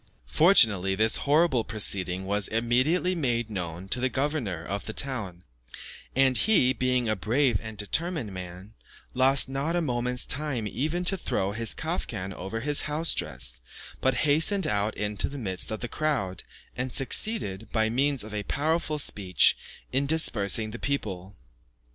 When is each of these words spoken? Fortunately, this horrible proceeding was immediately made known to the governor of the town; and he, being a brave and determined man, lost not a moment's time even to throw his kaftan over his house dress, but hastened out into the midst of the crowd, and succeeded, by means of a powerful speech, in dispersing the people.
Fortunately, 0.25 0.95
this 0.95 1.17
horrible 1.27 1.63
proceeding 1.63 2.25
was 2.25 2.47
immediately 2.47 3.13
made 3.13 3.51
known 3.51 3.87
to 3.89 3.99
the 3.99 4.09
governor 4.09 4.65
of 4.65 4.87
the 4.87 4.93
town; 4.93 5.43
and 6.15 6.35
he, 6.39 6.73
being 6.73 7.07
a 7.07 7.15
brave 7.15 7.59
and 7.61 7.77
determined 7.77 8.31
man, 8.31 8.73
lost 9.13 9.47
not 9.47 9.75
a 9.75 9.79
moment's 9.79 10.25
time 10.25 10.65
even 10.67 11.05
to 11.05 11.15
throw 11.17 11.51
his 11.51 11.75
kaftan 11.75 12.33
over 12.33 12.61
his 12.61 12.81
house 12.89 13.13
dress, 13.13 13.61
but 14.01 14.15
hastened 14.25 14.65
out 14.65 14.97
into 14.97 15.29
the 15.29 15.37
midst 15.37 15.69
of 15.69 15.81
the 15.81 15.87
crowd, 15.87 16.41
and 16.75 16.91
succeeded, 16.95 17.71
by 17.71 17.87
means 17.87 18.23
of 18.23 18.33
a 18.33 18.41
powerful 18.41 18.97
speech, 18.97 19.55
in 19.93 20.07
dispersing 20.07 20.71
the 20.71 20.79
people. 20.79 21.35